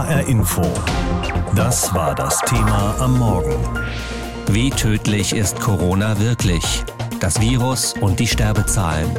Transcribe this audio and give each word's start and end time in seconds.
HR 0.00 0.28
Info. 0.28 0.62
Das 1.54 1.92
war 1.94 2.14
das 2.14 2.40
Thema 2.46 2.94
am 3.00 3.18
Morgen. 3.18 3.62
Wie 4.48 4.70
tödlich 4.70 5.34
ist 5.34 5.60
Corona 5.60 6.18
wirklich? 6.18 6.64
Das 7.20 7.38
Virus 7.38 7.92
und 8.00 8.18
die 8.18 8.26
Sterbezahlen. 8.26 9.10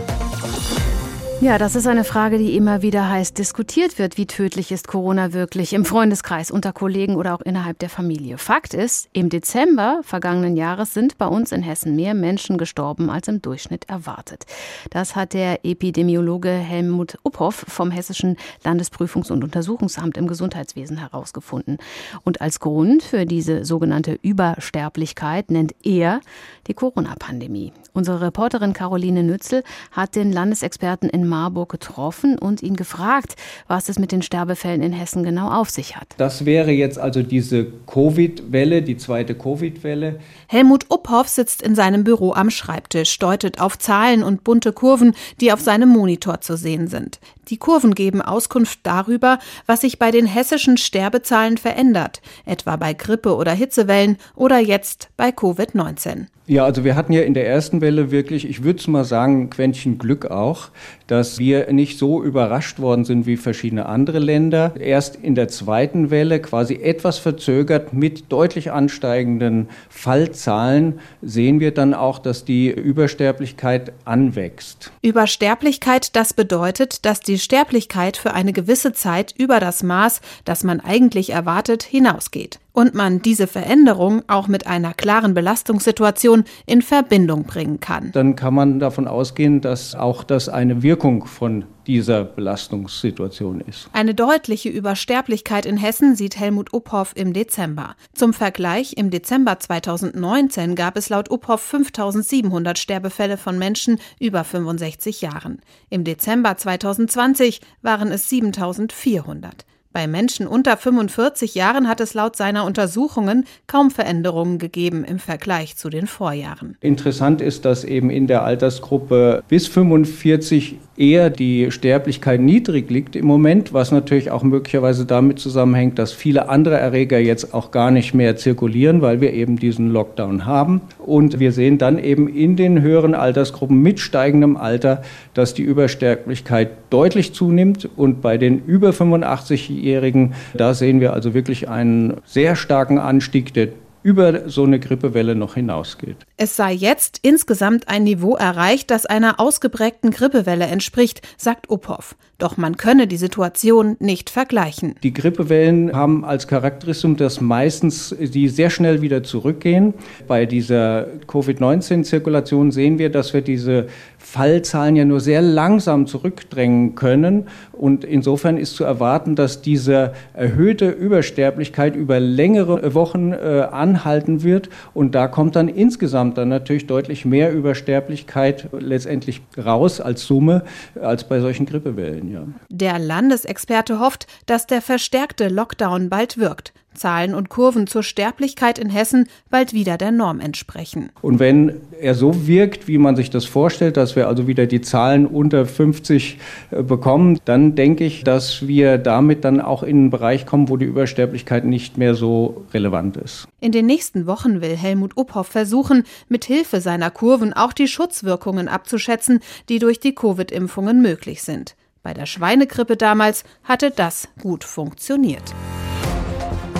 Ja, 1.41 1.57
das 1.57 1.75
ist 1.75 1.87
eine 1.87 2.03
Frage, 2.03 2.37
die 2.37 2.55
immer 2.55 2.83
wieder 2.83 3.09
heiß 3.09 3.33
diskutiert 3.33 3.97
wird. 3.97 4.15
Wie 4.15 4.27
tödlich 4.27 4.71
ist 4.71 4.87
Corona 4.87 5.33
wirklich 5.33 5.73
im 5.73 5.85
Freundeskreis, 5.85 6.51
unter 6.51 6.71
Kollegen 6.71 7.15
oder 7.15 7.33
auch 7.33 7.41
innerhalb 7.41 7.79
der 7.79 7.89
Familie? 7.89 8.37
Fakt 8.37 8.75
ist, 8.75 9.09
im 9.11 9.29
Dezember 9.29 10.01
vergangenen 10.03 10.55
Jahres 10.55 10.93
sind 10.93 11.17
bei 11.17 11.25
uns 11.25 11.51
in 11.51 11.63
Hessen 11.63 11.95
mehr 11.95 12.13
Menschen 12.13 12.59
gestorben 12.59 13.09
als 13.09 13.27
im 13.27 13.41
Durchschnitt 13.41 13.89
erwartet. 13.89 14.45
Das 14.91 15.15
hat 15.15 15.33
der 15.33 15.65
Epidemiologe 15.65 16.51
Helmut 16.51 17.17
Uphoff 17.23 17.65
vom 17.67 17.89
Hessischen 17.89 18.37
Landesprüfungs- 18.63 19.31
und 19.31 19.43
Untersuchungsamt 19.43 20.17
im 20.17 20.27
Gesundheitswesen 20.27 20.97
herausgefunden. 20.97 21.79
Und 22.23 22.41
als 22.41 22.59
Grund 22.59 23.01
für 23.01 23.25
diese 23.25 23.65
sogenannte 23.65 24.19
Übersterblichkeit 24.21 25.49
nennt 25.49 25.73
er 25.81 26.21
die 26.67 26.75
Corona-Pandemie. 26.75 27.73
Unsere 27.93 28.21
Reporterin 28.21 28.73
Caroline 28.73 29.23
Nützel 29.23 29.63
hat 29.91 30.15
den 30.15 30.31
Landesexperten 30.31 31.09
in 31.09 31.30
Marburg 31.31 31.71
getroffen 31.71 32.37
und 32.37 32.61
ihn 32.61 32.75
gefragt, 32.75 33.35
was 33.67 33.89
es 33.89 33.97
mit 33.97 34.11
den 34.11 34.21
Sterbefällen 34.21 34.83
in 34.83 34.91
Hessen 34.91 35.23
genau 35.23 35.49
auf 35.49 35.69
sich 35.69 35.95
hat. 35.95 36.09
Das 36.17 36.45
wäre 36.45 36.71
jetzt 36.71 36.99
also 36.99 37.23
diese 37.23 37.65
Covid-Welle, 37.87 38.83
die 38.83 38.97
zweite 38.97 39.33
Covid-Welle. 39.33 40.19
Helmut 40.47 40.85
Uphoff 40.91 41.29
sitzt 41.29 41.61
in 41.61 41.73
seinem 41.73 42.03
Büro 42.03 42.33
am 42.33 42.49
Schreibtisch, 42.49 43.17
deutet 43.17 43.59
auf 43.59 43.79
Zahlen 43.79 44.21
und 44.23 44.43
bunte 44.43 44.73
Kurven, 44.73 45.15
die 45.39 45.53
auf 45.53 45.61
seinem 45.61 45.89
Monitor 45.89 46.41
zu 46.41 46.57
sehen 46.57 46.87
sind. 46.87 47.19
Die 47.47 47.57
Kurven 47.57 47.95
geben 47.95 48.21
Auskunft 48.21 48.79
darüber, 48.83 49.39
was 49.65 49.81
sich 49.81 49.99
bei 49.99 50.11
den 50.11 50.25
hessischen 50.25 50.77
Sterbezahlen 50.77 51.57
verändert, 51.57 52.21
etwa 52.45 52.75
bei 52.75 52.93
Grippe 52.93 53.35
oder 53.35 53.53
Hitzewellen 53.53 54.17
oder 54.35 54.59
jetzt 54.59 55.09
bei 55.17 55.29
Covid-19. 55.29 56.27
Ja, 56.51 56.65
also 56.65 56.83
wir 56.83 56.97
hatten 56.97 57.13
ja 57.13 57.21
in 57.21 57.33
der 57.33 57.47
ersten 57.47 57.79
Welle 57.79 58.11
wirklich, 58.11 58.45
ich 58.45 58.61
würde 58.61 58.77
es 58.77 58.87
mal 58.89 59.05
sagen, 59.05 59.43
ein 59.43 59.49
Quäntchen 59.49 59.97
Glück 59.97 60.25
auch, 60.25 60.67
dass 61.07 61.39
wir 61.39 61.71
nicht 61.71 61.97
so 61.97 62.21
überrascht 62.21 62.79
worden 62.79 63.05
sind 63.05 63.25
wie 63.25 63.37
verschiedene 63.37 63.85
andere 63.85 64.19
Länder. 64.19 64.73
Erst 64.77 65.15
in 65.15 65.33
der 65.33 65.47
zweiten 65.47 66.11
Welle, 66.11 66.41
quasi 66.41 66.73
etwas 66.75 67.19
verzögert 67.19 67.93
mit 67.93 68.33
deutlich 68.33 68.69
ansteigenden 68.69 69.69
Fallzahlen, 69.89 70.99
sehen 71.21 71.61
wir 71.61 71.73
dann 71.73 71.93
auch, 71.93 72.19
dass 72.19 72.43
die 72.43 72.69
Übersterblichkeit 72.69 73.93
anwächst. 74.03 74.91
Übersterblichkeit, 75.01 76.17
das 76.17 76.33
bedeutet, 76.33 77.05
dass 77.05 77.21
die 77.21 77.39
Sterblichkeit 77.39 78.17
für 78.17 78.33
eine 78.33 78.51
gewisse 78.51 78.91
Zeit 78.91 79.33
über 79.37 79.61
das 79.61 79.83
Maß, 79.83 80.19
das 80.43 80.65
man 80.65 80.81
eigentlich 80.81 81.29
erwartet, 81.29 81.83
hinausgeht 81.83 82.59
und 82.73 82.93
man 82.93 83.21
diese 83.21 83.47
Veränderung 83.47 84.23
auch 84.27 84.47
mit 84.47 84.67
einer 84.67 84.93
klaren 84.93 85.33
Belastungssituation 85.33 86.43
in 86.65 86.81
Verbindung 86.81 87.43
bringen 87.43 87.79
kann. 87.79 88.11
Dann 88.11 88.35
kann 88.35 88.53
man 88.53 88.79
davon 88.79 89.07
ausgehen, 89.07 89.61
dass 89.61 89.95
auch 89.95 90.23
das 90.23 90.49
eine 90.49 90.83
Wirkung 90.83 91.25
von 91.25 91.65
dieser 91.87 92.23
Belastungssituation 92.23 93.61
ist. 93.61 93.89
Eine 93.91 94.13
deutliche 94.13 94.69
Übersterblichkeit 94.69 95.65
in 95.65 95.77
Hessen 95.77 96.15
sieht 96.15 96.39
Helmut 96.39 96.73
Uphoff 96.73 97.13
im 97.15 97.33
Dezember. 97.33 97.95
Zum 98.13 98.33
Vergleich, 98.33 98.93
im 98.97 99.09
Dezember 99.09 99.59
2019 99.59 100.75
gab 100.75 100.95
es 100.95 101.09
laut 101.09 101.31
Uphoff 101.31 101.61
5700 101.61 102.77
Sterbefälle 102.77 103.37
von 103.37 103.57
Menschen 103.57 103.99
über 104.19 104.43
65 104.43 105.21
Jahren. 105.21 105.61
Im 105.89 106.03
Dezember 106.03 106.55
2020 106.55 107.61
waren 107.81 108.11
es 108.11 108.29
7400. 108.29 109.65
Bei 109.93 110.07
Menschen 110.07 110.47
unter 110.47 110.77
45 110.77 111.53
Jahren 111.53 111.89
hat 111.89 111.99
es 111.99 112.13
laut 112.13 112.37
seiner 112.37 112.65
Untersuchungen 112.65 113.45
kaum 113.67 113.91
Veränderungen 113.91 114.57
gegeben 114.57 115.03
im 115.03 115.19
Vergleich 115.19 115.75
zu 115.75 115.89
den 115.89 116.07
Vorjahren. 116.07 116.77
Interessant 116.79 117.41
ist, 117.41 117.65
dass 117.65 117.83
eben 117.83 118.09
in 118.09 118.25
der 118.25 118.43
Altersgruppe 118.43 119.43
bis 119.49 119.67
45 119.67 120.77
eher 120.95 121.29
die 121.29 121.71
Sterblichkeit 121.71 122.39
niedrig 122.39 122.89
liegt 122.89 123.17
im 123.17 123.25
Moment, 123.25 123.73
was 123.73 123.91
natürlich 123.91 124.31
auch 124.31 124.43
möglicherweise 124.43 125.05
damit 125.05 125.39
zusammenhängt, 125.39 125.99
dass 125.99 126.13
viele 126.13 126.47
andere 126.47 126.77
Erreger 126.77 127.19
jetzt 127.19 127.53
auch 127.53 127.71
gar 127.71 127.91
nicht 127.91 128.13
mehr 128.13 128.37
zirkulieren, 128.37 129.01
weil 129.01 129.19
wir 129.19 129.33
eben 129.33 129.57
diesen 129.57 129.89
Lockdown 129.91 130.45
haben. 130.45 130.81
Und 130.99 131.39
wir 131.39 131.51
sehen 131.51 131.77
dann 131.77 131.99
eben 131.99 132.29
in 132.29 132.55
den 132.55 132.81
höheren 132.81 133.13
Altersgruppen 133.13 133.81
mit 133.81 133.99
steigendem 133.99 134.55
Alter, 134.55 135.01
dass 135.33 135.53
die 135.53 135.63
Übersterblichkeit 135.63 136.69
deutlich 136.91 137.33
zunimmt 137.33 137.89
und 137.95 138.21
bei 138.21 138.37
den 138.37 138.63
über 138.65 138.93
85 138.93 139.69
Jährigen. 139.69 140.35
Da 140.53 140.75
sehen 140.75 140.99
wir 140.99 141.13
also 141.13 141.33
wirklich 141.33 141.67
einen 141.67 142.17
sehr 142.25 142.55
starken 142.55 142.99
Anstieg, 142.99 143.53
der 143.53 143.69
über 144.03 144.49
so 144.49 144.63
eine 144.63 144.79
Grippewelle 144.79 145.35
noch 145.35 145.55
hinausgeht. 145.55 146.17
Es 146.37 146.55
sei 146.55 146.73
jetzt 146.73 147.19
insgesamt 147.21 147.87
ein 147.87 148.03
Niveau 148.03 148.35
erreicht, 148.35 148.89
das 148.89 149.05
einer 149.05 149.39
ausgeprägten 149.39 150.11
Grippewelle 150.11 150.65
entspricht, 150.65 151.21
sagt 151.37 151.69
Uphoff. 151.69 152.15
Doch 152.37 152.57
man 152.57 152.77
könne 152.77 153.05
die 153.05 153.17
Situation 153.17 153.97
nicht 153.99 154.31
vergleichen. 154.31 154.95
Die 155.03 155.13
Grippewellen 155.13 155.93
haben 155.93 156.25
als 156.25 156.47
Charakteristik, 156.47 157.17
dass 157.17 157.39
meistens 157.39 158.15
die 158.19 158.49
sehr 158.49 158.71
schnell 158.71 159.01
wieder 159.01 159.23
zurückgehen. 159.23 159.93
Bei 160.27 160.47
dieser 160.47 161.05
Covid-19-Zirkulation 161.27 162.71
sehen 162.71 162.97
wir, 162.97 163.11
dass 163.11 163.33
wir 163.33 163.41
diese 163.41 163.87
Fallzahlen 164.23 164.95
ja 164.95 165.03
nur 165.03 165.19
sehr 165.19 165.41
langsam 165.41 166.07
zurückdrängen 166.07 166.95
können. 166.95 167.47
Und 167.73 168.05
insofern 168.05 168.57
ist 168.57 168.75
zu 168.75 168.83
erwarten, 168.83 169.35
dass 169.35 169.61
diese 169.61 170.13
erhöhte 170.33 170.89
Übersterblichkeit 170.89 171.95
über 171.95 172.19
längere 172.19 172.93
Wochen 172.93 173.33
äh, 173.33 173.67
anhalten 173.71 174.43
wird. 174.43 174.69
Und 174.93 175.15
da 175.15 175.27
kommt 175.27 175.55
dann 175.55 175.67
insgesamt 175.67 176.37
dann 176.37 176.49
natürlich 176.49 176.87
deutlich 176.87 177.25
mehr 177.25 177.51
Übersterblichkeit 177.51 178.69
letztendlich 178.71 179.41
raus 179.57 179.99
als 179.99 180.25
Summe 180.25 180.63
als 181.01 181.23
bei 181.25 181.39
solchen 181.39 181.65
Grippewellen. 181.65 182.31
Ja. 182.31 182.43
Der 182.69 182.99
Landesexperte 182.99 183.99
hofft, 183.99 184.27
dass 184.45 184.67
der 184.67 184.81
verstärkte 184.81 185.49
Lockdown 185.49 186.09
bald 186.09 186.37
wirkt. 186.37 186.73
Zahlen 186.93 187.33
und 187.33 187.49
Kurven 187.49 187.87
zur 187.87 188.03
Sterblichkeit 188.03 188.77
in 188.77 188.89
Hessen 188.89 189.27
bald 189.49 189.73
wieder 189.73 189.97
der 189.97 190.11
Norm 190.11 190.39
entsprechen. 190.39 191.09
Und 191.21 191.39
wenn 191.39 191.81
er 191.99 192.15
so 192.15 192.47
wirkt, 192.47 192.87
wie 192.87 192.97
man 192.97 193.15
sich 193.15 193.29
das 193.29 193.45
vorstellt, 193.45 193.97
dass 193.97 194.10
wir 194.15 194.27
also 194.27 194.47
wieder 194.47 194.67
die 194.67 194.81
Zahlen 194.81 195.25
unter 195.25 195.65
50 195.65 196.39
äh, 196.71 196.83
bekommen, 196.83 197.39
dann 197.45 197.75
denke 197.75 198.03
ich, 198.03 198.23
dass 198.23 198.67
wir 198.67 198.97
damit 198.97 199.43
dann 199.45 199.61
auch 199.61 199.83
in 199.83 199.97
einen 199.97 200.09
Bereich 200.09 200.45
kommen, 200.45 200.69
wo 200.69 200.77
die 200.77 200.85
Übersterblichkeit 200.85 201.65
nicht 201.65 201.97
mehr 201.97 202.15
so 202.15 202.65
relevant 202.73 203.17
ist. 203.17 203.47
In 203.59 203.71
den 203.71 203.85
nächsten 203.85 204.27
Wochen 204.27 204.61
will 204.61 204.75
Helmut 204.75 205.17
Uphoff 205.17 205.47
versuchen, 205.47 206.03
mit 206.29 206.45
Hilfe 206.45 206.81
seiner 206.81 207.11
Kurven 207.11 207.53
auch 207.53 207.73
die 207.73 207.87
Schutzwirkungen 207.87 208.67
abzuschätzen, 208.67 209.39
die 209.69 209.79
durch 209.79 209.99
die 209.99 210.15
Covid-Impfungen 210.15 211.01
möglich 211.01 211.43
sind. 211.43 211.75
Bei 212.03 212.13
der 212.13 212.25
Schweinegrippe 212.25 212.97
damals 212.97 213.43
hatte 213.63 213.91
das 213.91 214.27
gut 214.41 214.63
funktioniert. 214.63 215.53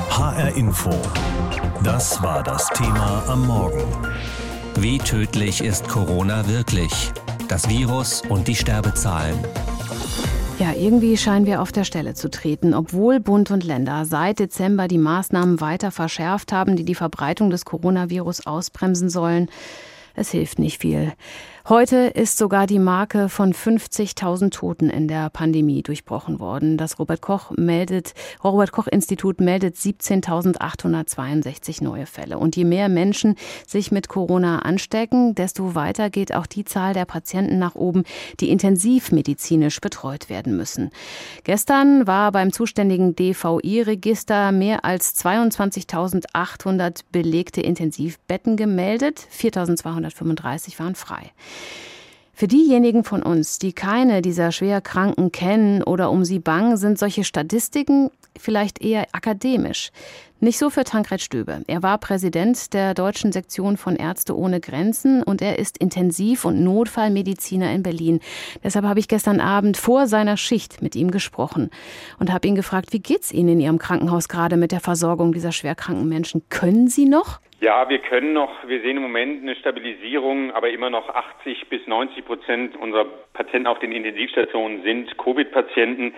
HR 0.09 0.55
Info. 0.55 0.91
Das 1.83 2.21
war 2.21 2.43
das 2.43 2.67
Thema 2.69 3.23
am 3.27 3.45
Morgen. 3.47 3.83
Wie 4.77 4.97
tödlich 4.97 5.63
ist 5.63 5.87
Corona 5.87 6.47
wirklich? 6.47 7.11
Das 7.47 7.69
Virus 7.69 8.23
und 8.29 8.47
die 8.47 8.55
Sterbezahlen. 8.55 9.37
Ja, 10.59 10.73
irgendwie 10.73 11.17
scheinen 11.17 11.45
wir 11.45 11.61
auf 11.61 11.71
der 11.71 11.83
Stelle 11.83 12.13
zu 12.13 12.29
treten, 12.29 12.73
obwohl 12.73 13.19
Bund 13.19 13.51
und 13.51 13.63
Länder 13.63 14.05
seit 14.05 14.39
Dezember 14.39 14.87
die 14.87 14.97
Maßnahmen 14.97 15.59
weiter 15.59 15.91
verschärft 15.91 16.51
haben, 16.51 16.75
die 16.75 16.85
die 16.85 16.95
Verbreitung 16.95 17.49
des 17.49 17.65
Coronavirus 17.65 18.45
ausbremsen 18.45 19.09
sollen. 19.09 19.49
Es 20.15 20.31
hilft 20.31 20.59
nicht 20.59 20.81
viel. 20.81 21.13
Heute 21.69 21.97
ist 21.97 22.39
sogar 22.39 22.65
die 22.65 22.79
Marke 22.79 23.29
von 23.29 23.53
50.000 23.53 24.49
Toten 24.49 24.89
in 24.89 25.07
der 25.07 25.29
Pandemie 25.29 25.83
durchbrochen 25.83 26.39
worden. 26.39 26.75
Das 26.75 26.97
Robert 26.97 27.21
Koch 27.21 27.51
meldet, 27.51 28.15
Robert 28.43 28.71
Koch 28.71 28.87
Institut 28.87 29.39
meldet 29.39 29.75
17.862 29.75 31.83
neue 31.83 32.07
Fälle. 32.07 32.39
Und 32.39 32.55
je 32.55 32.65
mehr 32.65 32.89
Menschen 32.89 33.35
sich 33.67 33.91
mit 33.91 34.07
Corona 34.07 34.59
anstecken, 34.59 35.35
desto 35.35 35.75
weiter 35.75 36.09
geht 36.09 36.33
auch 36.33 36.47
die 36.47 36.65
Zahl 36.65 36.95
der 36.95 37.05
Patienten 37.05 37.59
nach 37.59 37.75
oben, 37.75 38.05
die 38.39 38.49
intensivmedizinisch 38.49 39.81
betreut 39.81 40.29
werden 40.29 40.57
müssen. 40.57 40.89
Gestern 41.43 42.07
war 42.07 42.31
beim 42.31 42.51
zuständigen 42.51 43.15
DVI-Register 43.15 44.51
mehr 44.51 44.83
als 44.83 45.15
22.800 45.23 47.01
belegte 47.11 47.61
Intensivbetten 47.61 48.57
gemeldet. 48.57 49.27
4.235 50.09 50.79
waren 50.79 50.95
frei. 50.95 51.31
Für 52.33 52.47
diejenigen 52.47 53.03
von 53.03 53.21
uns, 53.21 53.59
die 53.59 53.73
keine 53.73 54.21
dieser 54.21 54.51
Schwerkranken 54.51 55.31
kennen 55.31 55.83
oder 55.83 56.09
um 56.09 56.25
sie 56.25 56.39
bangen, 56.39 56.77
sind 56.77 56.97
solche 56.97 57.23
Statistiken 57.23 58.09
vielleicht 58.37 58.83
eher 58.83 59.05
akademisch. 59.13 59.91
Nicht 60.39 60.57
so 60.57 60.71
für 60.71 60.83
Tankred 60.83 61.21
Stöbe. 61.21 61.61
Er 61.67 61.83
war 61.83 61.99
Präsident 61.99 62.73
der 62.73 62.95
deutschen 62.95 63.31
Sektion 63.31 63.77
von 63.77 63.95
Ärzte 63.95 64.35
ohne 64.35 64.59
Grenzen 64.59 65.21
und 65.21 65.41
er 65.41 65.59
ist 65.59 65.77
Intensiv- 65.77 66.45
und 66.45 66.63
Notfallmediziner 66.63 67.71
in 67.71 67.83
Berlin. 67.83 68.19
Deshalb 68.63 68.85
habe 68.85 68.99
ich 68.99 69.07
gestern 69.07 69.39
Abend 69.39 69.77
vor 69.77 70.07
seiner 70.07 70.37
Schicht 70.37 70.81
mit 70.81 70.95
ihm 70.95 71.11
gesprochen 71.11 71.69
und 72.19 72.33
habe 72.33 72.47
ihn 72.47 72.55
gefragt, 72.55 72.87
wie 72.91 73.01
geht's 73.01 73.31
Ihnen 73.31 73.49
in 73.49 73.59
Ihrem 73.59 73.77
Krankenhaus 73.77 74.29
gerade 74.29 74.57
mit 74.57 74.71
der 74.71 74.79
Versorgung 74.79 75.31
dieser 75.31 75.51
schwerkranken 75.51 76.09
Menschen? 76.09 76.41
Können 76.49 76.87
Sie 76.87 77.05
noch? 77.05 77.39
Ja, 77.61 77.87
wir 77.89 77.99
können 77.99 78.33
noch, 78.33 78.67
wir 78.67 78.81
sehen 78.81 78.97
im 78.97 79.03
Moment 79.03 79.43
eine 79.43 79.55
Stabilisierung, 79.55 80.51
aber 80.51 80.71
immer 80.71 80.89
noch 80.89 81.07
80 81.09 81.69
bis 81.69 81.85
90 81.85 82.25
Prozent 82.25 82.75
unserer 82.75 83.05
Patienten 83.33 83.67
auf 83.67 83.77
den 83.77 83.91
Intensivstationen 83.91 84.81
sind 84.81 85.15
Covid-Patienten. 85.19 86.15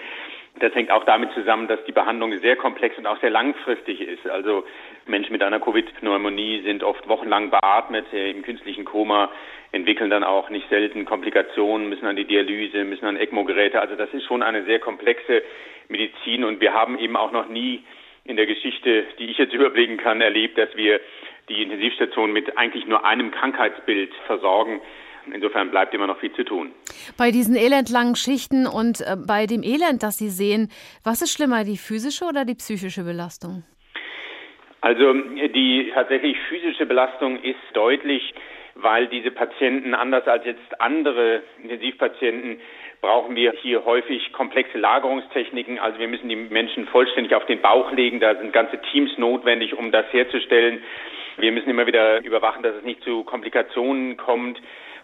Das 0.63 0.73
hängt 0.75 0.91
auch 0.91 1.03
damit 1.03 1.33
zusammen, 1.33 1.67
dass 1.67 1.83
die 1.83 1.91
Behandlung 1.91 2.39
sehr 2.39 2.55
komplex 2.55 2.97
und 2.97 3.05
auch 3.05 3.19
sehr 3.19 3.29
langfristig 3.29 3.99
ist. 3.99 4.25
Also 4.25 4.63
Menschen 5.05 5.33
mit 5.33 5.43
einer 5.43 5.59
Covid-Pneumonie 5.59 6.61
sind 6.61 6.83
oft 6.83 7.05
wochenlang 7.09 7.49
beatmet 7.49 8.05
äh, 8.13 8.31
im 8.31 8.43
künstlichen 8.43 8.85
Koma, 8.85 9.29
entwickeln 9.73 10.09
dann 10.09 10.23
auch 10.23 10.49
nicht 10.49 10.69
selten 10.69 11.03
Komplikationen, 11.03 11.89
müssen 11.89 12.05
an 12.05 12.15
die 12.15 12.23
Dialyse, 12.23 12.85
müssen 12.85 13.03
an 13.03 13.17
ECMO-Geräte. 13.17 13.81
Also 13.81 13.97
das 13.97 14.13
ist 14.13 14.23
schon 14.23 14.41
eine 14.41 14.63
sehr 14.63 14.79
komplexe 14.79 15.43
Medizin 15.89 16.45
und 16.45 16.61
wir 16.61 16.73
haben 16.73 16.97
eben 16.97 17.17
auch 17.17 17.33
noch 17.33 17.49
nie 17.49 17.83
in 18.23 18.37
der 18.37 18.45
Geschichte, 18.45 19.03
die 19.19 19.31
ich 19.31 19.37
jetzt 19.39 19.53
überblicken 19.59 19.97
kann, 19.97 20.21
erlebt, 20.21 20.57
dass 20.57 20.73
wir 20.77 21.01
die 21.49 21.61
Intensivstation 21.61 22.31
mit 22.31 22.57
eigentlich 22.57 22.87
nur 22.87 23.03
einem 23.03 23.31
Krankheitsbild 23.31 24.13
versorgen. 24.27 24.79
Insofern 25.31 25.71
bleibt 25.71 25.93
immer 25.93 26.07
noch 26.07 26.19
viel 26.19 26.33
zu 26.33 26.43
tun. 26.43 26.71
Bei 27.17 27.31
diesen 27.31 27.55
elendlangen 27.55 28.15
Schichten 28.15 28.67
und 28.67 29.01
äh, 29.01 29.15
bei 29.15 29.45
dem 29.45 29.63
Elend, 29.63 30.03
das 30.03 30.17
Sie 30.17 30.29
sehen, 30.29 30.69
was 31.03 31.21
ist 31.21 31.31
schlimmer, 31.31 31.63
die 31.63 31.77
physische 31.77 32.25
oder 32.25 32.45
die 32.45 32.55
psychische 32.55 33.03
Belastung? 33.03 33.63
Also 34.81 35.13
die 35.13 35.91
tatsächlich 35.93 36.35
physische 36.49 36.85
Belastung 36.85 37.41
ist 37.41 37.55
deutlich, 37.73 38.33
weil 38.75 39.07
diese 39.07 39.31
Patienten 39.31 39.93
anders 39.93 40.27
als 40.27 40.45
jetzt 40.45 40.81
andere 40.81 41.41
Intensivpatienten 41.61 42.59
brauchen 42.99 43.35
wir 43.35 43.53
hier 43.61 43.85
häufig 43.85 44.33
komplexe 44.33 44.77
Lagerungstechniken. 44.77 45.79
Also 45.79 45.99
wir 45.99 46.07
müssen 46.07 46.27
die 46.27 46.35
Menschen 46.35 46.87
vollständig 46.87 47.35
auf 47.35 47.45
den 47.45 47.61
Bauch 47.61 47.91
legen. 47.91 48.19
Da 48.19 48.35
sind 48.35 48.51
ganze 48.51 48.81
Teams 48.91 49.17
notwendig, 49.17 49.77
um 49.77 49.91
das 49.91 50.05
herzustellen. 50.11 50.83
Wir 51.37 51.51
müssen 51.51 51.69
immer 51.69 51.87
wieder 51.87 52.23
überwachen, 52.23 52.63
dass 52.63 52.75
es 52.75 52.83
nicht 52.83 53.03
zu 53.03 53.23
Komplikationen 53.23 54.17
kommt. 54.17 54.59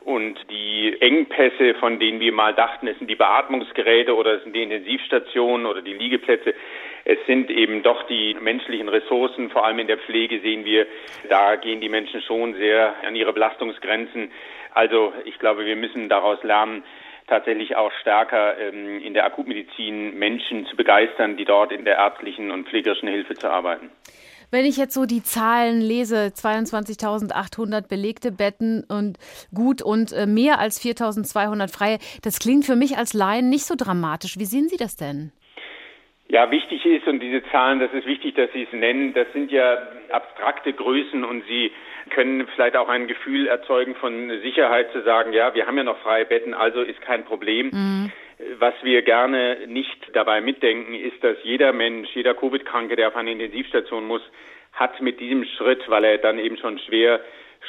Und 0.10 0.40
die 0.50 1.00
Engpässe, 1.02 1.76
von 1.76 2.00
denen 2.00 2.20
wir 2.20 2.32
mal 2.32 2.56
dachten, 2.56 2.88
es 2.88 2.98
sind 2.98 3.12
die 3.12 3.16
Beatmungsgeräte 3.16 4.16
oder 4.16 4.38
es 4.38 4.44
sind 4.44 4.56
die 4.56 4.64
Intensivstationen 4.64 5.68
oder 5.68 5.84
die 5.84 5.94
Liegeplätze, 5.94 6.56
es 7.06 7.20
sind 7.28 7.52
eben 7.52 7.84
doch 7.84 8.02
die 8.08 8.36
menschlichen 8.42 8.90
Ressourcen, 8.90 9.52
vor 9.52 9.68
allem 9.68 9.78
in 9.78 9.86
der 9.86 10.00
Pflege 10.00 10.40
sehen 10.40 10.66
wir, 10.66 10.88
da 11.30 11.58
gehen 11.58 11.80
die 11.80 11.90
Menschen 11.90 12.24
schon 12.24 12.56
sehr 12.56 12.96
an 13.06 13.16
ihre 13.16 13.34
Belastungsgrenzen. 13.34 14.32
Also 14.74 15.14
ich 15.26 15.38
glaube, 15.38 15.68
wir 15.68 15.76
müssen 15.76 16.10
daraus 16.10 16.42
lernen, 16.42 16.84
tatsächlich 17.28 17.76
auch 17.76 17.92
stärker 18.02 18.58
ähm, 18.58 19.00
in 19.04 19.14
der 19.14 19.26
Akutmedizin 19.26 20.18
Menschen 20.18 20.66
zu 20.66 20.76
begeistern, 20.76 21.38
die 21.38 21.46
dort 21.46 21.72
in 21.72 21.86
der 21.86 21.98
ärztlichen 21.98 22.50
und 22.50 22.68
pflegerischen 22.68 23.10
Hilfe 23.10 23.36
zu 23.36 23.48
arbeiten. 23.48 23.92
Wenn 24.52 24.66
ich 24.66 24.78
jetzt 24.78 24.94
so 24.94 25.06
die 25.06 25.22
Zahlen 25.22 25.80
lese, 25.82 26.32
22.800 26.34 27.88
belegte 27.88 28.32
Betten 28.32 28.84
und 28.88 29.18
gut 29.54 29.82
und 29.82 30.12
äh, 30.12 30.26
mehr 30.26 30.60
als 30.60 30.82
4.200 30.82 31.72
freie, 31.72 32.00
das 32.24 32.40
klingt 32.40 32.66
für 32.66 32.76
mich 32.76 32.98
als 32.98 33.14
Laien 33.14 33.50
nicht 33.50 33.66
so 33.66 33.76
dramatisch. 33.78 34.40
Wie 34.40 34.46
sehen 34.46 34.68
Sie 34.68 34.78
das 34.78 34.96
denn? 34.96 35.32
Ja, 36.32 36.52
wichtig 36.52 36.86
ist, 36.86 37.08
und 37.08 37.22
diese 37.22 37.44
Zahlen, 37.52 37.80
das 37.80 37.92
ist 37.92 38.06
wichtig, 38.06 38.36
dass 38.36 38.52
Sie 38.54 38.64
es 38.64 38.72
nennen, 38.72 39.14
das 39.14 39.26
sind 39.34 39.52
ja 39.52 39.78
abstrakte 40.12 40.74
Größen 40.74 41.24
und 41.24 41.44
sie 41.48 41.72
können 42.12 42.48
vielleicht 42.54 42.76
auch 42.76 42.88
ein 42.88 43.08
Gefühl 43.08 43.48
erzeugen 43.48 43.96
von 43.96 44.30
Sicherheit 44.42 44.92
zu 44.92 45.02
sagen, 45.04 45.34
ja, 45.34 45.54
wir 45.56 45.66
haben 45.66 45.78
ja 45.78 45.84
noch 45.84 45.98
freie 46.00 46.26
Betten, 46.26 46.54
also 46.54 46.82
ist 46.82 47.02
kein 47.02 47.26
Problem. 47.26 47.72
Mhm. 47.72 48.12
Was 48.58 48.74
wir 48.84 49.02
gerne 49.02 49.68
nicht 49.68 49.98
dabei 50.14 50.40
mitdenken, 50.40 50.96
ist, 50.96 51.22
dass 51.24 51.38
jeder 51.44 51.74
Mensch, 51.74 52.10
jeder 52.14 52.34
Covid-Kranke, 52.34 52.96
der 52.96 53.10
auf 53.10 53.16
eine 53.16 53.34
Intensivstation 53.34 54.06
muss, 54.06 54.22
hat 54.72 55.02
mit 55.02 55.20
diesem 55.20 55.44
Schritt, 55.44 55.90
weil 55.90 56.06
er 56.06 56.18
dann 56.20 56.40
eben 56.40 56.58
schon 56.58 56.80
schwer 56.80 57.20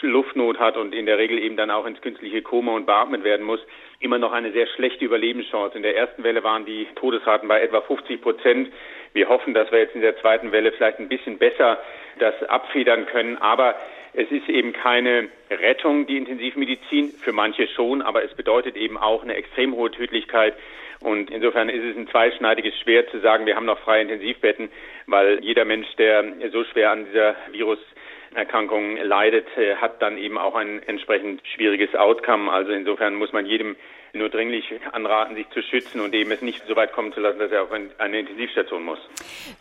Luftnot 0.02 0.58
hat 0.58 0.76
und 0.76 0.94
in 0.94 1.06
der 1.06 1.18
Regel 1.18 1.38
eben 1.38 1.56
dann 1.56 1.70
auch 1.70 1.84
ins 1.84 2.00
künstliche 2.00 2.40
Koma 2.42 2.72
und 2.72 2.86
beatmet 2.86 3.24
werden 3.24 3.44
muss, 3.44 3.60
immer 3.98 4.18
noch 4.18 4.32
eine 4.32 4.52
sehr 4.52 4.66
schlechte 4.68 5.04
Überlebenschance. 5.04 5.76
In 5.76 5.82
der 5.82 5.96
ersten 5.96 6.22
Welle 6.22 6.42
waren 6.42 6.64
die 6.64 6.86
Todesraten 6.94 7.48
bei 7.48 7.60
etwa 7.60 7.80
50 7.80 8.22
Prozent. 8.22 8.72
Wir 9.12 9.28
hoffen, 9.28 9.52
dass 9.52 9.70
wir 9.72 9.80
jetzt 9.80 9.94
in 9.94 10.00
der 10.00 10.16
zweiten 10.20 10.52
Welle 10.52 10.72
vielleicht 10.72 11.00
ein 11.00 11.08
bisschen 11.08 11.38
besser 11.38 11.78
das 12.18 12.42
abfedern 12.44 13.06
können. 13.06 13.36
Aber 13.38 13.74
es 14.12 14.30
ist 14.30 14.48
eben 14.48 14.72
keine 14.72 15.28
Rettung, 15.50 16.06
die 16.06 16.16
Intensivmedizin, 16.16 17.12
für 17.20 17.32
manche 17.32 17.68
schon, 17.68 18.02
aber 18.02 18.24
es 18.24 18.34
bedeutet 18.34 18.76
eben 18.76 18.98
auch 18.98 19.22
eine 19.22 19.34
extrem 19.34 19.74
hohe 19.74 19.90
Tödlichkeit. 19.90 20.54
Und 21.00 21.30
insofern 21.30 21.68
ist 21.68 21.82
es 21.82 21.96
ein 21.96 22.08
zweischneidiges 22.08 22.78
Schwert 22.78 23.10
zu 23.10 23.20
sagen, 23.20 23.46
wir 23.46 23.56
haben 23.56 23.64
noch 23.64 23.78
freie 23.78 24.02
Intensivbetten, 24.02 24.68
weil 25.06 25.42
jeder 25.42 25.64
Mensch, 25.64 25.88
der 25.96 26.24
so 26.52 26.64
schwer 26.64 26.90
an 26.90 27.06
dieser 27.06 27.36
Viruserkrankung 27.52 28.98
leidet, 28.98 29.46
äh, 29.56 29.76
hat 29.76 30.02
dann 30.02 30.18
eben 30.18 30.36
auch 30.36 30.54
ein 30.54 30.82
entsprechend 30.86 31.40
schwieriges 31.54 31.94
Outcome. 31.94 32.52
Also 32.52 32.72
insofern 32.72 33.14
muss 33.14 33.32
man 33.32 33.46
jedem 33.46 33.76
nur 34.12 34.28
dringlich 34.28 34.64
anraten, 34.92 35.36
sich 35.36 35.48
zu 35.50 35.62
schützen 35.62 36.00
und 36.00 36.14
eben 36.14 36.30
es 36.30 36.42
nicht 36.42 36.62
so 36.66 36.76
weit 36.76 36.92
kommen 36.92 37.12
zu 37.12 37.20
lassen, 37.20 37.38
dass 37.38 37.50
er 37.50 37.62
auf 37.62 37.72
eine 37.72 38.18
Intensivstation 38.18 38.82
muss. 38.82 38.98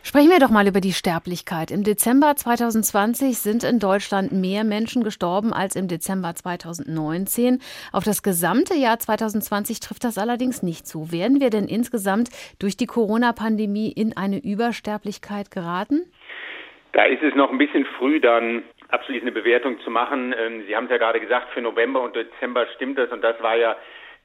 Sprechen 0.02 0.30
wir 0.30 0.38
doch 0.38 0.50
mal 0.50 0.66
über 0.66 0.80
die 0.80 0.92
Sterblichkeit. 0.92 1.70
Im 1.70 1.84
Dezember 1.84 2.34
2020 2.34 3.38
sind 3.38 3.64
in 3.64 3.78
Deutschland 3.78 4.32
mehr 4.32 4.64
Menschen 4.64 5.04
gestorben 5.04 5.52
als 5.52 5.76
im 5.76 5.88
Dezember 5.88 6.34
2019. 6.34 7.60
Auf 7.92 8.04
das 8.04 8.22
gesamte 8.22 8.74
Jahr 8.74 8.98
2020 8.98 9.80
trifft 9.80 10.04
das 10.04 10.18
allerdings 10.18 10.62
nicht 10.62 10.86
zu. 10.86 11.12
Werden 11.12 11.40
wir 11.40 11.50
denn 11.50 11.66
insgesamt 11.66 12.30
durch 12.58 12.76
die 12.76 12.86
Corona-Pandemie 12.86 13.92
in 13.92 14.16
eine 14.16 14.38
Übersterblichkeit 14.38 15.50
geraten? 15.50 16.02
Da 16.92 17.04
ist 17.04 17.22
es 17.22 17.34
noch 17.34 17.50
ein 17.50 17.58
bisschen 17.58 17.86
früh, 17.98 18.20
dann 18.20 18.64
abschließende 18.88 19.32
Bewertung 19.32 19.78
zu 19.80 19.90
machen. 19.90 20.34
Ähm, 20.36 20.64
Sie 20.66 20.74
haben 20.74 20.84
es 20.84 20.90
ja 20.90 20.98
gerade 20.98 21.20
gesagt, 21.20 21.50
für 21.52 21.60
November 21.60 22.02
und 22.02 22.16
Dezember 22.16 22.66
stimmt 22.74 22.98
das 22.98 23.10
und 23.10 23.22
das 23.22 23.40
war 23.40 23.56
ja 23.56 23.76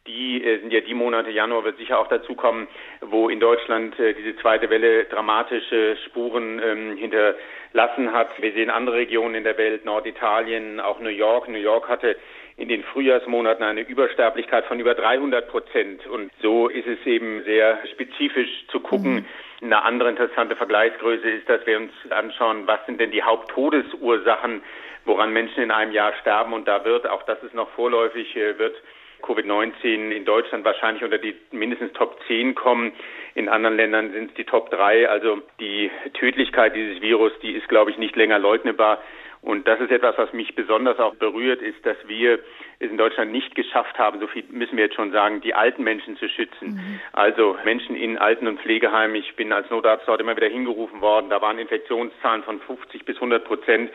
die 0.07 0.44
äh, 0.44 0.60
sind 0.60 0.72
ja 0.72 0.81
die 0.81 0.94
Monate, 0.94 1.31
Januar 1.31 1.63
wird 1.63 1.78
sicher 1.78 2.00
auch 2.00 2.07
dazu 2.07 2.36
kommen, 2.36 2.68
wo 3.02 3.30
in 3.30 3.40
Deutschland 3.40 4.00
äh, 4.00 4.13
diese 4.13 4.36
zweite 4.38 4.69
Welle 4.69 5.06
dramatische 5.06 5.98
Spuren 6.06 6.62
ähm, 6.63 6.98
hinterlassen 6.98 8.13
hat. 8.13 8.30
Wir 8.42 8.54
sehen 8.54 8.69
andere 8.69 8.98
Regionen 8.98 9.36
in 9.36 9.44
der 9.44 9.57
Welt, 9.57 9.86
Norditalien, 9.86 10.80
auch 10.80 11.00
New 11.00 11.10
York. 11.10 11.48
New 11.48 11.57
York 11.57 11.88
hatte 11.88 12.18
in 12.57 12.69
den 12.69 12.84
Frühjahrsmonaten 12.84 13.63
eine 13.63 13.81
Übersterblichkeit 13.81 14.66
von 14.66 14.80
über 14.80 14.94
300 14.94 15.48
Prozent. 15.50 16.08
Und 16.08 16.31
so 16.42 16.69
ist 16.69 16.88
es 16.88 17.06
eben 17.06 17.44
sehr 17.44 17.80
spezifisch 17.92 18.68
zu 18.68 18.80
gucken. 18.80 19.16
Mhm. 19.16 19.25
Eine 19.62 19.84
andere 19.84 20.10
interessante 20.10 20.56
Vergleichsgröße 20.56 21.30
ist, 21.30 21.50
dass 21.50 21.65
wir 21.65 21.77
uns 21.77 21.91
anschauen, 22.12 22.68
was 22.68 22.86
sind 22.86 23.01
denn 23.01 23.12
die 23.12 23.24
Haupttodesursachen, 23.24 24.63
woran 25.06 25.34
Menschen 25.34 25.63
in 25.63 25.72
einem 25.72 25.91
Jahr 25.91 26.13
sterben. 26.22 26.53
Und 26.53 26.68
da 26.68 26.86
wird, 26.86 27.10
auch 27.10 27.24
das 27.24 27.41
ist 27.44 27.53
noch 27.53 27.70
vorläufig, 27.72 28.36
äh, 28.36 28.58
wird 28.58 28.75
Covid-19 29.22 30.12
in 30.12 30.25
Deutschland 30.25 30.65
wahrscheinlich 30.65 31.03
unter 31.03 31.17
die 31.17 31.36
mindestens 31.51 31.93
Top 31.93 32.17
10 32.27 32.55
kommen. 32.55 32.93
In 33.34 33.50
anderen 33.50 33.75
Ländern 33.75 34.12
sind 34.12 34.29
es 34.29 34.36
die 34.36 34.45
Top 34.45 34.69
3. 34.72 35.10
Also 35.10 35.41
die 35.60 35.91
Tödlichkeit 36.13 36.75
dieses 36.75 37.01
Virus, 37.01 37.31
die 37.41 37.51
ist, 37.51 37.67
glaube 37.67 37.91
ich, 37.91 37.98
nicht 37.98 38.15
länger 38.15 38.39
leugnbar. 38.39 39.01
Und 39.45 39.67
das 39.67 39.79
ist 39.79 39.91
etwas, 39.91 40.17
was 40.17 40.34
mich 40.34 40.55
besonders 40.55 40.98
auch 41.00 41.13
berührt, 41.15 41.62
ist, 41.62 41.86
dass 41.86 41.98
wir 42.07 42.39
es 42.79 42.89
in 42.89 42.98
Deutschland 42.98 43.31
nicht 43.31 43.53
geschafft 43.53 43.98
haben, 44.00 44.19
so 44.19 44.25
viel 44.25 44.43
müssen 44.50 44.75
wir 44.75 44.86
jetzt 44.86 44.95
schon 44.95 45.12
sagen, 45.12 45.39
die 45.41 45.53
alten 45.53 45.84
Menschen 45.84 46.17
zu 46.17 46.27
schützen. 46.27 46.69
Mhm. 46.69 47.00
Also 47.13 47.55
Menschen 47.63 47.95
in 47.95 48.17
Alten- 48.17 48.48
und 48.48 48.60
Pflegeheimen. 48.60 49.15
Ich 49.15 49.36
bin 49.36 49.53
als 49.53 49.69
Notarzt 49.69 50.07
dort 50.07 50.19
immer 50.19 50.36
wieder 50.36 50.48
hingerufen 50.48 51.00
worden. 51.00 51.29
Da 51.29 51.43
waren 51.43 51.60
Infektionszahlen 51.60 52.41
von 52.41 52.60
50 52.60 53.05
bis 53.05 53.17
100 53.17 53.45
Prozent. 53.45 53.91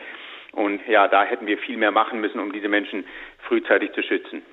Und 0.53 0.87
ja, 0.87 1.09
da 1.09 1.23
hätten 1.23 1.47
wir 1.47 1.57
viel 1.57 1.75
mehr 1.75 1.91
machen 1.91 2.21
müssen, 2.21 2.39
um 2.39 2.53
diese 2.53 2.69
Menschen 2.69 3.05
frühzeitig 3.47 3.91
zu 3.91 4.03
schützen. 4.03 4.43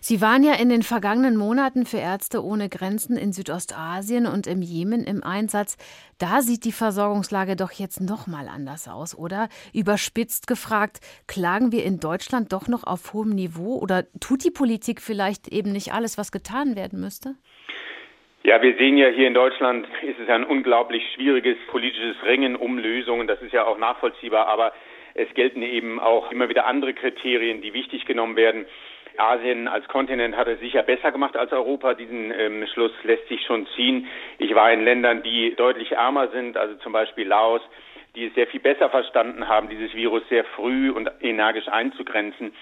Sie 0.00 0.20
waren 0.20 0.42
ja 0.42 0.54
in 0.54 0.68
den 0.68 0.82
vergangenen 0.82 1.36
Monaten 1.36 1.86
für 1.86 1.98
Ärzte 1.98 2.42
ohne 2.42 2.68
Grenzen 2.68 3.16
in 3.16 3.32
Südostasien 3.32 4.26
und 4.26 4.46
im 4.46 4.62
Jemen 4.62 5.04
im 5.04 5.22
Einsatz. 5.22 5.76
Da 6.18 6.40
sieht 6.40 6.64
die 6.64 6.72
Versorgungslage 6.72 7.56
doch 7.56 7.72
jetzt 7.72 8.00
noch 8.00 8.26
mal 8.26 8.48
anders 8.48 8.88
aus, 8.88 9.16
oder? 9.16 9.48
Überspitzt 9.72 10.46
gefragt, 10.46 10.98
klagen 11.26 11.72
wir 11.72 11.84
in 11.84 12.00
Deutschland 12.00 12.52
doch 12.52 12.68
noch 12.68 12.84
auf 12.84 13.12
hohem 13.12 13.30
Niveau 13.30 13.78
oder 13.78 14.04
tut 14.20 14.44
die 14.44 14.50
Politik 14.50 15.00
vielleicht 15.00 15.48
eben 15.48 15.72
nicht 15.72 15.92
alles, 15.92 16.18
was 16.18 16.32
getan 16.32 16.76
werden 16.76 17.00
müsste? 17.00 17.34
Ja, 18.44 18.62
wir 18.62 18.76
sehen 18.76 18.96
ja 18.96 19.08
hier 19.08 19.26
in 19.26 19.34
Deutschland 19.34 19.86
ist 20.02 20.18
es 20.18 20.28
ein 20.28 20.44
unglaublich 20.44 21.02
schwieriges 21.14 21.58
politisches 21.70 22.16
Ringen 22.24 22.56
um 22.56 22.78
Lösungen. 22.78 23.26
Das 23.26 23.42
ist 23.42 23.52
ja 23.52 23.64
auch 23.64 23.78
nachvollziehbar, 23.78 24.46
aber 24.46 24.72
es 25.14 25.28
gelten 25.34 25.62
eben 25.62 25.98
auch 25.98 26.30
immer 26.30 26.48
wieder 26.48 26.66
andere 26.66 26.94
Kriterien, 26.94 27.60
die 27.60 27.74
wichtig 27.74 28.06
genommen 28.06 28.36
werden. 28.36 28.66
Asien 29.18 29.68
als 29.68 29.86
Kontinent 29.88 30.36
hat 30.36 30.48
es 30.48 30.60
sicher 30.60 30.82
besser 30.82 31.12
gemacht 31.12 31.36
als 31.36 31.52
Europa. 31.52 31.94
Diesen 31.94 32.32
ähm, 32.32 32.66
Schluss 32.72 32.92
lässt 33.02 33.28
sich 33.28 33.44
schon 33.44 33.66
ziehen. 33.76 34.06
Ich 34.38 34.54
war 34.54 34.72
in 34.72 34.84
Ländern, 34.84 35.22
die 35.22 35.54
deutlich 35.56 35.92
ärmer 35.92 36.28
sind, 36.28 36.56
also 36.56 36.74
zum 36.76 36.92
Beispiel 36.92 37.26
Laos. 37.26 37.62
die 38.14 38.26
es 38.26 38.34
sehr 38.34 38.46
viel 38.46 38.60
besser 38.60 38.90
verstanden 38.90 39.48
haben, 39.48 39.68
dieses 39.68 39.94
Virus 39.94 40.22
sehr 40.28 40.44
früh 40.44 40.90
und 40.90 41.10
energisch 41.20 41.68
einzugrenzen. 41.68 42.52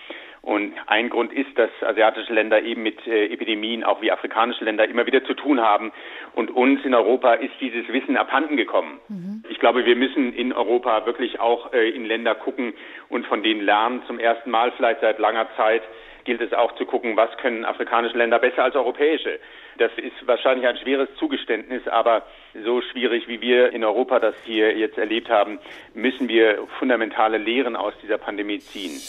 Und 0.43 0.75
ein 0.87 1.09
Grund 1.09 1.33
ist, 1.33 1.59
dass 1.59 1.71
asiatische 1.83 2.33
Länder 2.33 2.63
eben 2.63 2.85
mit 2.85 3.05
äh, 3.07 3.27
Epidemien, 3.33 3.83
auch 3.83 4.01
wie 4.01 4.13
afrikanische 4.13 4.65
Länder, 4.65 4.87
immer 4.87 5.05
wieder 5.05 5.25
zu 5.25 5.35
tun 5.35 5.61
haben. 5.61 5.91
Und 6.35 6.53
uns 6.53 6.85
in 6.85 6.95
Europa 6.95 7.35
ist 7.35 7.55
dieses 7.61 7.89
Wissen 7.89 8.17
abhanden 8.17 8.57
gekommen. 8.57 9.01
Mhm. 9.09 9.45
Ich 9.49 9.59
glaube, 9.59 9.85
wir 9.85 9.97
müssen 9.97 10.33
in 10.33 10.53
Europa 10.53 11.05
wirklich 11.05 11.41
auch 11.41 11.73
äh, 11.73 11.89
in 11.89 12.05
Länder 12.05 12.37
gucken 12.37 12.75
und 13.09 13.27
von 13.27 13.43
denen 13.43 13.61
lernen. 13.61 14.03
Zum 14.07 14.21
ersten 14.21 14.51
Mal 14.51 14.71
vielleicht 14.77 15.01
seit 15.01 15.19
langer 15.19 15.49
Zeit 15.57 15.83
gilt 16.27 16.43
es 16.43 16.53
auch 16.53 16.75
zu 16.75 16.85
gucken, 16.85 17.17
was 17.17 17.35
können 17.39 17.65
afrikanische 17.65 18.19
Länder 18.19 18.39
besser 18.39 18.65
als 18.65 18.75
europäische. 18.75 19.41
Das 19.79 19.91
ist 19.97 20.27
wahrscheinlich 20.27 20.67
ein 20.67 20.77
schweres 20.77 21.09
Zugeständnis, 21.19 21.89
aber 21.89 22.27
so 22.65 22.83
schwierig, 22.83 23.29
wie 23.29 23.41
wir 23.41 23.73
in 23.73 23.83
Europa 23.85 24.19
das 24.19 24.35
hier 24.45 24.77
jetzt 24.77 24.99
erlebt 24.99 25.31
haben, 25.31 25.59
müssen 25.95 26.29
wir 26.29 26.67
fundamentale 26.79 27.39
Lehren 27.39 27.77
aus 27.77 27.95
dieser 28.03 28.19
Pandemie 28.19 28.59
ziehen. 28.59 29.01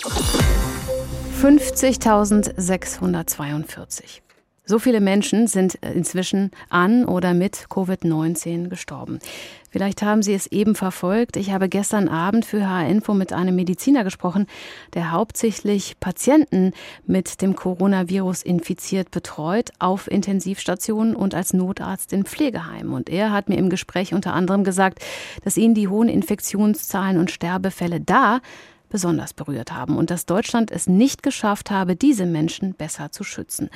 50.642. 1.42 4.22
So 4.70 4.80
viele 4.80 5.00
Menschen 5.00 5.48
sind 5.48 5.76
inzwischen 5.76 6.52
an 6.70 7.06
oder 7.06 7.34
mit 7.34 7.68
Covid-19 7.70 8.68
gestorben. 8.68 9.20
Vielleicht 9.70 10.02
haben 10.02 10.22
Sie 10.22 10.34
es 10.34 10.48
eben 10.48 10.76
verfolgt. 10.76 11.38
Ich 11.38 11.52
habe 11.52 11.70
gestern 11.70 12.10
Abend 12.10 12.44
für 12.44 12.70
HR 12.70 12.90
Info 12.90 13.14
mit 13.14 13.32
einem 13.32 13.56
Mediziner 13.56 14.04
gesprochen, 14.04 14.46
der 14.94 15.12
hauptsächlich 15.12 16.02
Patienten 16.02 16.74
mit 17.06 17.42
dem 17.42 17.56
Coronavirus 17.56 18.44
infiziert 18.44 19.10
betreut 19.10 19.72
auf 19.80 20.12
Intensivstationen 20.12 21.16
und 21.16 21.34
als 21.34 21.54
Notarzt 21.54 22.12
in 22.12 22.26
Pflegeheimen. 22.26 22.92
Und 22.92 23.10
er 23.10 23.32
hat 23.32 23.48
mir 23.48 23.58
im 23.58 23.70
Gespräch 23.70 24.14
unter 24.14 24.34
anderem 24.34 24.66
gesagt, 24.66 25.00
dass 25.46 25.56
ihn 25.56 25.76
die 25.76 25.88
hohen 25.88 26.10
Infektionszahlen 26.10 27.18
und 27.18 27.32
Sterbefälle 27.32 28.02
da 28.02 28.42
besonders 28.90 29.34
berührt 29.34 29.72
haben 29.72 29.98
und 29.98 30.10
dass 30.10 30.26
Deutschland 30.26 30.72
es 30.72 30.88
nicht 30.88 31.24
geschafft 31.24 31.72
habe, 31.72 31.96
diese 31.96 32.26
Menschen 32.26 32.74
besser 32.74 33.12
zu 33.12 33.24
schützen. 33.24 33.70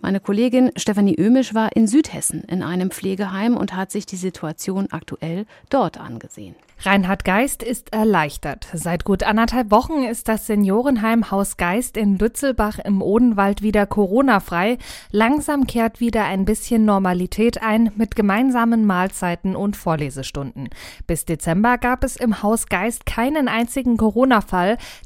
Meine 0.00 0.20
Kollegin 0.20 0.70
Stefanie 0.76 1.16
Ömisch 1.16 1.54
war 1.54 1.74
in 1.76 1.86
Südhessen 1.86 2.42
in 2.44 2.62
einem 2.62 2.90
Pflegeheim 2.90 3.56
und 3.56 3.74
hat 3.74 3.90
sich 3.90 4.06
die 4.06 4.16
Situation 4.16 4.88
aktuell 4.90 5.46
dort 5.70 5.98
angesehen. 5.98 6.54
Reinhard 6.84 7.24
Geist 7.24 7.62
ist 7.62 7.92
erleichtert. 7.92 8.66
Seit 8.72 9.04
gut 9.04 9.22
anderthalb 9.22 9.70
Wochen 9.70 10.02
ist 10.02 10.26
das 10.26 10.48
Seniorenheim 10.48 11.30
Haus 11.30 11.56
Geist 11.56 11.96
in 11.96 12.18
Lützelbach 12.18 12.80
im 12.80 13.02
Odenwald 13.02 13.62
wieder 13.62 13.86
Corona-frei. 13.86 14.78
Langsam 15.12 15.68
kehrt 15.68 16.00
wieder 16.00 16.24
ein 16.24 16.44
bisschen 16.44 16.84
Normalität 16.84 17.62
ein 17.62 17.92
mit 17.94 18.16
gemeinsamen 18.16 18.84
Mahlzeiten 18.84 19.54
und 19.54 19.76
Vorlesestunden. 19.76 20.70
Bis 21.06 21.24
Dezember 21.24 21.78
gab 21.78 22.02
es 22.02 22.16
im 22.16 22.42
Haus 22.42 22.66
Geist 22.66 23.06
keinen 23.06 23.46
einzigen 23.46 23.96
Corona-Fall. 23.96 24.51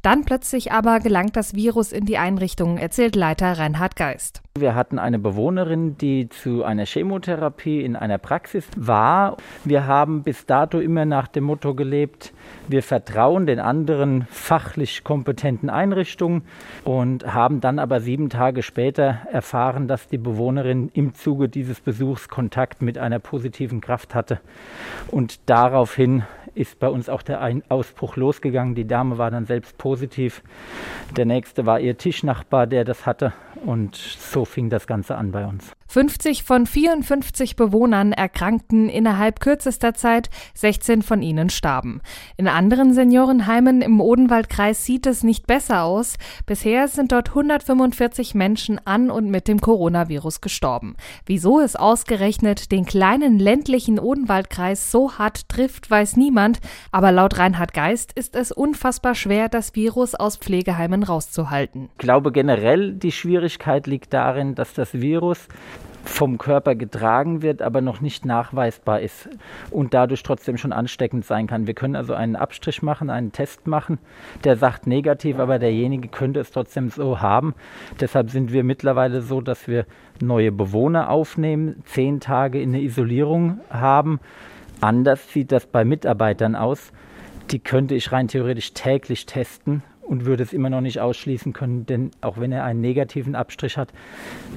Dann 0.03 0.25
plötzlich 0.25 0.73
aber 0.73 1.00
gelangt 1.00 1.37
das 1.37 1.55
Virus 1.55 1.93
in 1.93 2.05
die 2.05 2.19
Einrichtung, 2.19 2.79
erzählt 2.79 3.17
Leiter 3.17 3.59
Reinhard 3.59 3.97
Geist. 3.97 4.43
Wir 4.59 4.75
hatten 4.75 4.99
eine 4.99 5.19
Bewohnerin, 5.19 5.99
die 5.99 6.29
zu 6.31 6.65
einer 6.65 6.87
Chemotherapie 6.87 7.83
in 7.83 7.95
einer 7.95 8.17
Praxis 8.17 8.67
war. 8.76 9.37
Wir 9.65 9.87
haben 9.87 10.23
bis 10.23 10.47
dato 10.47 10.81
immer 10.81 11.05
nach 11.05 11.29
dem 11.29 11.45
Motto 11.45 11.75
gelebt, 11.75 12.33
wir 12.69 12.83
vertrauen 12.83 13.47
den 13.47 13.61
anderen 13.61 14.26
fachlich 14.31 15.05
kompetenten 15.05 15.69
Einrichtungen 15.69 16.43
und 16.85 17.35
haben 17.35 17.61
dann 17.61 17.79
aber 17.79 18.00
sieben 18.00 18.31
Tage 18.31 18.62
später 18.62 19.19
erfahren, 19.31 19.88
dass 19.88 20.09
die 20.09 20.19
Bewohnerin 20.19 20.91
im 20.95 21.15
Zuge 21.15 21.49
dieses 21.49 21.81
Besuchs 21.81 22.29
Kontakt 22.29 22.83
mit 22.83 22.99
einer 22.99 23.19
positiven 23.19 23.81
Kraft 23.81 24.15
hatte. 24.15 24.41
Und 25.11 25.49
daraufhin 25.50 26.25
ist 26.57 26.79
bei 26.79 26.89
uns 26.89 27.09
auch 27.09 27.23
der 27.23 27.61
Ausbruch 27.69 28.17
losgegangen. 28.17 28.75
Die 28.75 28.87
Dame 28.87 29.19
war 29.19 29.31
dann 29.31 29.45
selbst 29.45 29.77
positiv. 29.77 30.43
Der 31.17 31.27
nächste 31.27 31.67
war 31.67 31.79
ihr 31.79 31.99
Tischnachbar, 31.99 32.67
der 32.67 32.85
das 32.85 33.05
hatte. 33.05 33.33
Und 33.65 33.95
so 33.95 34.45
fing 34.45 34.71
das 34.71 34.87
Ganze 34.87 35.17
an 35.17 35.33
bei 35.33 35.47
uns. 35.47 35.75
50 35.88 36.43
von 36.43 36.66
54 36.66 37.57
Bewohnern 37.57 38.12
erkrankten 38.12 38.88
innerhalb 38.88 39.40
kürzester 39.40 39.95
Zeit, 39.95 40.31
16 40.55 41.02
von 41.02 41.23
ihnen 41.23 41.49
starben. 41.49 42.00
In 42.37 42.49
anderen 42.49 42.93
Seniorenheimen 42.93 43.83
im 43.83 44.00
Odenwaldkreis 44.00 44.85
sieht 44.85 45.07
es 45.07 45.23
nicht 45.23 45.47
besser 45.47 45.85
aus. 45.85 46.16
Bisher 46.45 46.88
sind 46.88 47.12
dort 47.12 47.31
145 47.31 48.35
Menschen 48.35 48.81
an 48.85 49.11
und 49.11 49.31
mit 49.31 49.49
dem 49.49 49.61
Coronavirus 49.61 50.40
gestorben. 50.40 50.97
Wieso 51.25 51.61
es 51.61 51.76
ausgerechnet 51.76 52.73
den 52.73 52.85
kleinen 52.85 53.38
ländlichen 53.38 53.99
Odenwaldkreis 53.99 54.90
so 54.90 55.12
hart 55.19 55.49
trifft, 55.49 55.90
weiß 55.90 56.16
niemand, 56.16 56.61
aber 56.90 57.12
laut 57.12 57.38
Reinhard 57.38 57.73
Geist 57.73 58.12
ist 58.12 58.37
es 58.37 58.52
unfassbar 58.52 59.14
schwer, 59.14 59.49
das 59.49 59.75
Virus 59.75 60.14
aus 60.14 60.37
Pflegeheimen 60.37 61.02
rauszuhalten. 61.02 61.88
Ich 61.93 61.99
glaube 61.99 62.33
generell, 62.33 62.93
die 62.93 63.12
Schwierigkeit 63.12 63.87
liegt 63.87 64.12
darin, 64.12 64.55
dass 64.55 64.75
das 64.75 64.95
Virus 64.95 65.49
vom 66.06 66.38
Körper 66.38 66.75
getragen 66.75 67.42
wird, 67.42 67.61
aber 67.61 67.80
noch 67.80 68.00
nicht 68.00 68.25
nachweisbar 68.25 69.00
ist 69.00 69.28
und 69.71 69.92
dadurch 69.92 70.23
trotzdem 70.23 70.56
schon 70.56 70.73
ansteckend 70.73 71.25
sein 71.25 71.47
kann. 71.47 71.66
Wir 71.66 71.75
können 71.75 71.97
also 71.97 72.14
einen 72.14 72.37
Abstrich 72.37 72.83
machen, 72.83 73.11
einen 73.11 73.33
Test 73.33 73.66
machen, 73.66 73.99
der 74.45 74.56
sagt 74.56 74.87
negativ, 74.87 75.38
aber 75.38 75.59
derjenige 75.59 76.09
könnte 76.09 76.40
es 76.40 76.52
trotzdem 76.52 76.90
so 76.90 77.21
haben. 77.21 77.54
Deshalb 78.00 78.30
sind 78.30 78.52
wir 78.52 78.64
mittlerweile 78.64 79.21
so, 79.21 79.40
dass 79.40 79.68
wir 79.68 79.85
neue 80.21 80.52
Bewohner 80.52 81.11
aufnehmen, 81.11 81.83
zehn 81.85 82.21
Tage 82.21 82.62
in 82.62 82.73
der 82.73 82.83
Isolierung 82.83 83.61
haben. 83.68 84.21
Anders 84.80 85.33
sieht 85.33 85.52
das 85.52 85.66
bei 85.66 85.85
Mitarbeitern 85.85 86.54
aus. 86.54 86.92
Die 87.50 87.59
könnte 87.59 87.95
ich 87.95 88.12
rein 88.12 88.28
theoretisch 88.28 88.73
täglich 88.73 89.26
testen 89.26 89.83
und 90.07 90.25
würde 90.25 90.43
es 90.43 90.53
immer 90.53 90.71
noch 90.71 90.81
nicht 90.81 91.01
ausschließen 91.01 91.53
können, 91.53 91.87
denn 91.87 92.11
auch 92.21 92.39
wenn 92.39 92.53
er 92.53 92.65
einen 92.65 92.81
negativen 92.81 93.35
Abstrich 93.35 93.77
hat, 93.77 93.89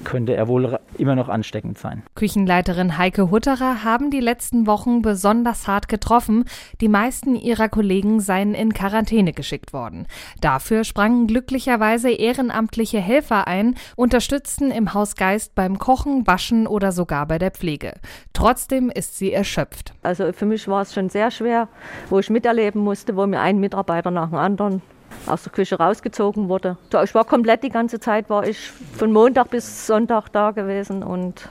könnte 0.04 0.36
er 0.36 0.48
wohl 0.48 0.80
immer 0.98 1.16
noch 1.16 1.30
ansteckend 1.30 1.78
sein. 1.78 2.04
Küchenleiterin 2.16 2.98
Heike 2.98 3.32
Hutterer 3.32 3.84
haben 3.84 4.12
die 4.12 4.20
letzten 4.20 4.68
Wochen 4.68 5.02
besonders 5.02 5.68
hart 5.68 5.88
getroffen. 5.88 6.46
Die 6.82 6.88
meisten 6.88 7.36
ihrer 7.36 7.70
Kollegen 7.70 8.20
seien 8.20 8.54
in 8.54 8.74
Quarantäne 8.74 9.34
geschickt 9.34 9.74
worden. 9.74 10.08
Dafür 10.42 10.84
sprangen 10.84 11.28
glücklicherweise 11.28 12.12
ehrenamtliche 12.12 13.00
Helfer 13.00 13.48
ein, 13.48 13.76
unterstützten 13.96 14.72
im 14.72 14.94
Haus 14.94 15.16
Geist 15.16 15.56
beim 15.56 15.80
Kochen, 15.80 16.28
Waschen 16.28 16.68
oder 16.68 16.92
sogar 16.92 17.26
bei 17.26 17.38
der 17.38 17.52
Pflege. 17.52 17.94
Trotzdem 18.34 18.90
ist 18.90 19.18
sie 19.18 19.34
erschöpft. 19.34 19.94
Also 20.04 20.32
für 20.32 20.46
mich 20.46 20.68
war 20.68 20.84
es 20.84 20.94
schon 20.94 21.10
sehr 21.10 21.32
schwer, 21.32 21.68
wo 22.10 22.20
ich 22.20 22.30
miterleben 22.30 22.82
musste, 22.82 23.16
wo 23.16 23.26
mir 23.26 23.42
ein 23.42 23.60
Mitarbeiter 23.60 24.12
nach 24.12 24.30
dem 24.30 24.38
anderen 24.38 24.82
aus 25.26 25.44
der 25.44 25.52
Küche 25.52 25.78
rausgezogen 25.78 26.50
wurde. 26.50 26.78
Ich 27.04 27.16
war 27.16 27.26
komplett 27.26 27.64
die 27.64 27.70
ganze 27.70 28.00
Zeit, 28.00 28.30
war 28.30 28.48
ich 28.48 28.72
von 28.98 29.12
Montag 29.12 29.50
bis 29.50 29.88
Sonntag 29.88 30.30
da 30.30 30.52
gewesen 30.52 31.04
und 31.04 31.50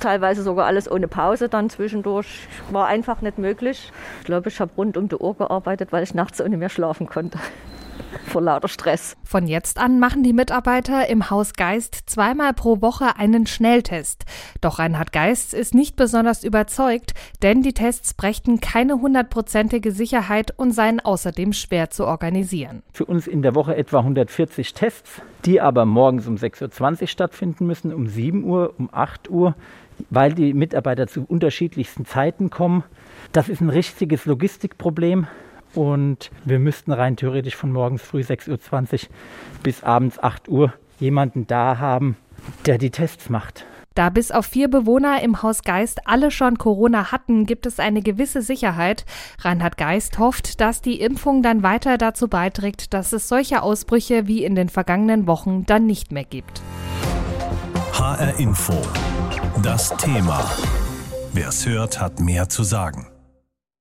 teilweise 0.00 0.42
sogar 0.42 0.66
alles 0.66 0.90
ohne 0.90 1.08
Pause 1.08 1.48
dann 1.48 1.70
zwischendurch. 1.70 2.48
War 2.70 2.86
einfach 2.86 3.20
nicht 3.20 3.38
möglich. 3.38 3.92
Ich 4.20 4.24
glaube, 4.24 4.48
ich 4.48 4.60
habe 4.60 4.70
rund 4.76 4.96
um 4.96 5.08
die 5.08 5.16
Uhr 5.16 5.36
gearbeitet, 5.36 5.92
weil 5.92 6.02
ich 6.02 6.14
nachts 6.14 6.40
ohne 6.40 6.56
mehr 6.56 6.70
schlafen 6.70 7.06
konnte 7.06 7.38
vor 8.26 8.42
lauter 8.42 8.68
Stress. 8.68 9.16
Von 9.24 9.46
jetzt 9.46 9.78
an 9.78 9.98
machen 9.98 10.22
die 10.22 10.32
Mitarbeiter 10.32 11.08
im 11.08 11.30
Haus 11.30 11.52
Geist 11.54 12.02
zweimal 12.06 12.52
pro 12.54 12.80
Woche 12.80 13.16
einen 13.16 13.46
Schnelltest. 13.46 14.24
Doch 14.60 14.78
Reinhard 14.78 15.12
Geist 15.12 15.54
ist 15.54 15.74
nicht 15.74 15.96
besonders 15.96 16.44
überzeugt, 16.44 17.14
denn 17.42 17.62
die 17.62 17.72
Tests 17.72 18.14
brächten 18.14 18.60
keine 18.60 19.00
hundertprozentige 19.00 19.92
Sicherheit 19.92 20.52
und 20.56 20.72
seien 20.72 21.00
außerdem 21.00 21.52
schwer 21.52 21.90
zu 21.90 22.06
organisieren. 22.06 22.82
Für 22.92 23.04
uns 23.04 23.26
in 23.26 23.42
der 23.42 23.54
Woche 23.54 23.76
etwa 23.76 23.98
140 23.98 24.74
Tests, 24.74 25.22
die 25.44 25.60
aber 25.60 25.84
morgens 25.84 26.26
um 26.26 26.36
6.20 26.36 27.02
Uhr 27.02 27.06
stattfinden 27.08 27.66
müssen, 27.66 27.92
um 27.92 28.06
7 28.06 28.44
Uhr, 28.44 28.74
um 28.78 28.88
8 28.92 29.30
Uhr, 29.30 29.54
weil 30.08 30.32
die 30.32 30.54
Mitarbeiter 30.54 31.06
zu 31.06 31.24
unterschiedlichsten 31.24 32.06
Zeiten 32.06 32.50
kommen. 32.50 32.84
Das 33.32 33.48
ist 33.48 33.60
ein 33.60 33.70
richtiges 33.70 34.24
Logistikproblem. 34.26 35.26
Und 35.74 36.30
wir 36.44 36.58
müssten 36.58 36.92
rein 36.92 37.16
theoretisch 37.16 37.56
von 37.56 37.72
morgens 37.72 38.02
früh 38.02 38.20
6.20 38.20 39.04
Uhr 39.04 39.08
bis 39.62 39.84
abends 39.84 40.18
8 40.18 40.48
Uhr 40.48 40.72
jemanden 40.98 41.46
da 41.46 41.78
haben, 41.78 42.16
der 42.66 42.78
die 42.78 42.90
Tests 42.90 43.30
macht. 43.30 43.64
Da 43.94 44.08
bis 44.08 44.30
auf 44.30 44.46
vier 44.46 44.68
Bewohner 44.68 45.20
im 45.22 45.42
Haus 45.42 45.62
Geist 45.62 46.06
alle 46.06 46.30
schon 46.30 46.58
Corona 46.58 47.10
hatten, 47.10 47.44
gibt 47.44 47.66
es 47.66 47.80
eine 47.80 48.02
gewisse 48.02 48.40
Sicherheit. 48.40 49.04
Reinhard 49.40 49.76
Geist 49.76 50.18
hofft, 50.18 50.60
dass 50.60 50.80
die 50.80 51.00
Impfung 51.00 51.42
dann 51.42 51.64
weiter 51.64 51.98
dazu 51.98 52.28
beiträgt, 52.28 52.94
dass 52.94 53.12
es 53.12 53.28
solche 53.28 53.62
Ausbrüche 53.62 54.28
wie 54.28 54.44
in 54.44 54.54
den 54.54 54.68
vergangenen 54.68 55.26
Wochen 55.26 55.66
dann 55.66 55.86
nicht 55.86 56.12
mehr 56.12 56.24
gibt. 56.24 56.62
HR 57.92 58.38
Info. 58.38 58.80
Das 59.62 59.94
Thema. 59.96 60.48
Wer 61.32 61.48
es 61.48 61.66
hört, 61.66 62.00
hat 62.00 62.20
mehr 62.20 62.48
zu 62.48 62.62
sagen. 62.62 63.09